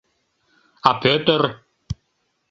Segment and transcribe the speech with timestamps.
[0.89, 1.41] А Пӧтыр?..